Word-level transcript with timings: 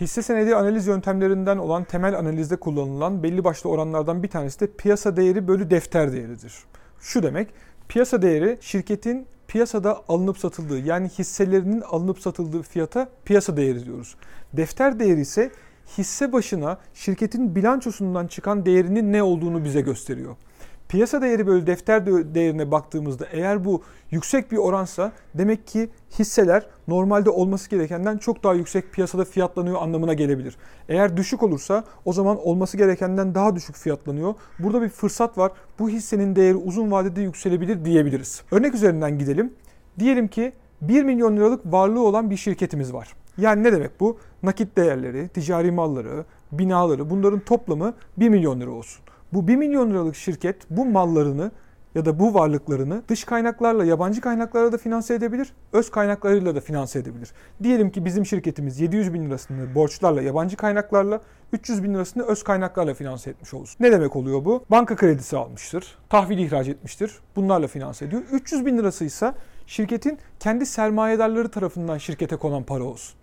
Hisse 0.00 0.22
senedi 0.22 0.56
analiz 0.56 0.86
yöntemlerinden 0.86 1.56
olan 1.56 1.84
temel 1.84 2.18
analizde 2.18 2.56
kullanılan 2.56 3.22
belli 3.22 3.44
başlı 3.44 3.70
oranlardan 3.70 4.22
bir 4.22 4.28
tanesi 4.28 4.60
de 4.60 4.66
piyasa 4.66 5.16
değeri 5.16 5.48
bölü 5.48 5.70
defter 5.70 6.12
değeridir. 6.12 6.54
Şu 7.00 7.22
demek, 7.22 7.48
piyasa 7.88 8.22
değeri 8.22 8.58
şirketin 8.60 9.26
piyasada 9.48 10.02
alınıp 10.08 10.38
satıldığı 10.38 10.78
yani 10.78 11.08
hisselerinin 11.08 11.80
alınıp 11.80 12.20
satıldığı 12.20 12.62
fiyata 12.62 13.08
piyasa 13.24 13.56
değeri 13.56 13.84
diyoruz. 13.84 14.16
Defter 14.52 14.98
değeri 14.98 15.20
ise 15.20 15.50
hisse 15.98 16.32
başına 16.32 16.78
şirketin 16.94 17.54
bilançosundan 17.54 18.26
çıkan 18.26 18.66
değerinin 18.66 19.12
ne 19.12 19.22
olduğunu 19.22 19.64
bize 19.64 19.80
gösteriyor. 19.80 20.36
Piyasa 20.88 21.22
değeri 21.22 21.46
bölü 21.46 21.66
defter 21.66 22.06
değerine 22.06 22.70
baktığımızda 22.70 23.26
eğer 23.32 23.64
bu 23.64 23.82
yüksek 24.10 24.52
bir 24.52 24.56
oransa 24.56 25.12
demek 25.34 25.66
ki 25.66 25.88
hisseler 26.18 26.66
normalde 26.88 27.30
olması 27.30 27.70
gerekenden 27.70 28.18
çok 28.18 28.44
daha 28.44 28.54
yüksek 28.54 28.92
piyasada 28.92 29.24
fiyatlanıyor 29.24 29.82
anlamına 29.82 30.14
gelebilir. 30.14 30.56
Eğer 30.88 31.16
düşük 31.16 31.42
olursa 31.42 31.84
o 32.04 32.12
zaman 32.12 32.46
olması 32.46 32.76
gerekenden 32.76 33.34
daha 33.34 33.56
düşük 33.56 33.76
fiyatlanıyor. 33.76 34.34
Burada 34.58 34.82
bir 34.82 34.88
fırsat 34.88 35.38
var. 35.38 35.52
Bu 35.78 35.88
hissenin 35.88 36.36
değeri 36.36 36.56
uzun 36.56 36.90
vadede 36.90 37.20
yükselebilir 37.20 37.84
diyebiliriz. 37.84 38.42
Örnek 38.50 38.74
üzerinden 38.74 39.18
gidelim. 39.18 39.52
Diyelim 39.98 40.28
ki 40.28 40.52
1 40.80 41.02
milyon 41.02 41.36
liralık 41.36 41.72
varlığı 41.72 42.02
olan 42.02 42.30
bir 42.30 42.36
şirketimiz 42.36 42.92
var. 42.92 43.14
Yani 43.38 43.62
ne 43.62 43.72
demek 43.72 44.00
bu? 44.00 44.18
Nakit 44.42 44.76
değerleri, 44.76 45.28
ticari 45.28 45.70
malları, 45.70 46.24
binaları 46.52 47.10
bunların 47.10 47.40
toplamı 47.40 47.94
1 48.16 48.28
milyon 48.28 48.60
lira 48.60 48.70
olsun. 48.70 49.04
Bu 49.32 49.48
1 49.48 49.56
milyon 49.56 49.90
liralık 49.90 50.16
şirket 50.16 50.56
bu 50.70 50.84
mallarını 50.84 51.50
ya 51.94 52.04
da 52.04 52.18
bu 52.18 52.34
varlıklarını 52.34 53.02
dış 53.08 53.24
kaynaklarla, 53.24 53.84
yabancı 53.84 54.20
kaynaklarla 54.20 54.72
da 54.72 54.78
finanse 54.78 55.14
edebilir, 55.14 55.52
öz 55.72 55.90
kaynaklarıyla 55.90 56.54
da 56.54 56.60
finanse 56.60 56.98
edebilir. 56.98 57.32
Diyelim 57.62 57.90
ki 57.90 58.04
bizim 58.04 58.26
şirketimiz 58.26 58.80
700 58.80 59.14
bin 59.14 59.26
lirasını 59.26 59.74
borçlarla, 59.74 60.22
yabancı 60.22 60.56
kaynaklarla, 60.56 61.20
300 61.52 61.82
bin 61.82 61.94
lirasını 61.94 62.22
öz 62.22 62.42
kaynaklarla 62.42 62.94
finanse 62.94 63.30
etmiş 63.30 63.54
olsun. 63.54 63.76
Ne 63.80 63.92
demek 63.92 64.16
oluyor 64.16 64.44
bu? 64.44 64.64
Banka 64.70 64.96
kredisi 64.96 65.36
almıştır, 65.36 65.98
tahvil 66.08 66.38
ihraç 66.38 66.68
etmiştir, 66.68 67.18
bunlarla 67.36 67.66
finanse 67.66 68.04
ediyor. 68.04 68.22
300 68.32 68.66
bin 68.66 68.78
lirası 68.78 69.04
ise 69.04 69.32
şirketin 69.66 70.18
kendi 70.40 70.66
sermayedarları 70.66 71.48
tarafından 71.48 71.98
şirkete 71.98 72.36
konan 72.36 72.62
para 72.62 72.84
olsun. 72.84 73.18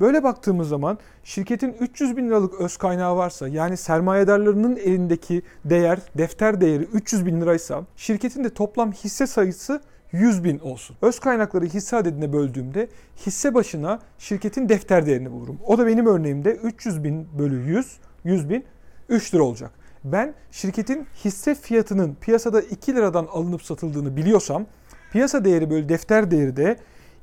Böyle 0.00 0.22
baktığımız 0.22 0.68
zaman 0.68 0.98
şirketin 1.24 1.76
300 1.80 2.16
bin 2.16 2.28
liralık 2.28 2.60
öz 2.60 2.76
kaynağı 2.76 3.16
varsa 3.16 3.48
yani 3.48 3.76
sermayedarlarının 3.76 4.76
elindeki 4.76 5.42
değer, 5.64 5.98
defter 6.18 6.60
değeri 6.60 6.82
300 6.82 7.26
bin 7.26 7.40
liraysa 7.40 7.84
şirketin 7.96 8.44
de 8.44 8.50
toplam 8.50 8.92
hisse 8.92 9.26
sayısı 9.26 9.80
100 10.12 10.44
bin 10.44 10.58
olsun. 10.58 10.96
Öz 11.02 11.18
kaynakları 11.18 11.64
hisse 11.64 11.96
adedine 11.96 12.32
böldüğümde 12.32 12.88
hisse 13.26 13.54
başına 13.54 14.00
şirketin 14.18 14.68
defter 14.68 15.06
değerini 15.06 15.32
bulurum. 15.32 15.58
O 15.66 15.78
da 15.78 15.86
benim 15.86 16.06
örneğimde 16.06 16.50
300 16.50 17.04
bin 17.04 17.38
bölü 17.38 17.70
100, 17.70 17.98
100 18.24 18.50
bin 18.50 18.64
3 19.08 19.34
lira 19.34 19.42
olacak. 19.42 19.70
Ben 20.04 20.34
şirketin 20.50 21.06
hisse 21.24 21.54
fiyatının 21.54 22.16
piyasada 22.20 22.60
2 22.60 22.94
liradan 22.94 23.26
alınıp 23.32 23.62
satıldığını 23.62 24.16
biliyorsam 24.16 24.66
piyasa 25.12 25.44
değeri 25.44 25.70
bölü 25.70 25.88
defter 25.88 26.30
değeri 26.30 26.56
de 26.56 26.76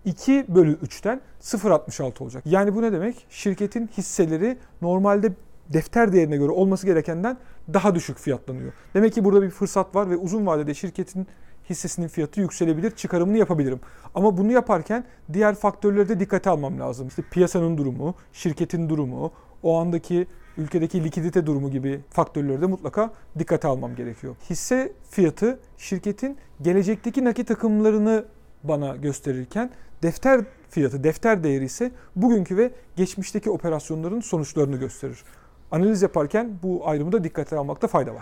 2 0.06 0.46
bölü 0.48 0.76
3'ten 0.76 1.22
0.66 1.42 2.24
olacak. 2.24 2.44
Yani 2.46 2.76
bu 2.76 2.82
ne 2.82 2.92
demek? 2.92 3.26
Şirketin 3.30 3.88
hisseleri 3.98 4.58
normalde 4.82 5.32
defter 5.70 6.14
değerine 6.14 6.38
göre 6.38 6.52
olması 6.52 6.86
gerekenden 6.86 7.38
daha 7.74 7.96
düşük 7.96 8.18
fiyatlanıyor. 8.18 8.74
Demek 8.94 9.14
ki 9.14 9.24
burada 9.24 9.42
bir 9.42 9.50
fırsat 9.50 9.96
var 9.96 10.10
ve 10.10 10.18
uzun 10.18 10.46
vadede 10.46 10.74
şirketin 10.74 11.28
hissesinin 11.70 12.08
fiyatı 12.08 12.42
yükselebilir, 12.42 12.92
çıkarımını 12.92 13.38
yapabilirim. 13.38 13.80
Ama 14.16 14.38
bunu 14.38 14.52
yaparken 14.52 15.04
diğer 15.34 15.56
faktörleri 15.56 16.10
de 16.10 16.20
dikkate 16.20 16.50
almam 16.50 16.80
lazım. 16.80 17.08
İşte 17.08 17.22
piyasanın 17.32 17.78
durumu, 17.78 18.16
şirketin 18.34 18.90
durumu, 18.90 19.32
o 19.64 19.80
andaki 19.80 20.28
ülkedeki 20.58 21.04
likidite 21.04 21.46
durumu 21.46 21.72
gibi 21.72 22.02
faktörleri 22.10 22.62
de 22.62 22.66
mutlaka 22.66 23.14
dikkate 23.40 23.68
almam 23.68 23.96
gerekiyor. 23.96 24.36
Hisse 24.50 24.92
fiyatı 25.10 25.60
şirketin 25.78 26.38
gelecekteki 26.62 27.26
nakit 27.26 27.52
akımlarını 27.52 28.26
bana 28.64 28.96
gösterirken 28.96 29.70
defter 30.04 30.42
fiyatı, 30.70 31.04
defter 31.04 31.44
değeri 31.44 31.66
ise 31.66 31.92
bugünkü 32.16 32.58
ve 32.58 32.72
geçmişteki 32.96 33.50
operasyonların 33.50 34.20
sonuçlarını 34.20 34.78
gösterir. 34.78 35.24
Analiz 35.72 36.02
yaparken 36.02 36.60
bu 36.64 36.88
ayrımı 36.88 37.12
da 37.12 37.24
dikkate 37.24 37.58
almakta 37.58 37.88
fayda 37.88 38.16
var. 38.16 38.22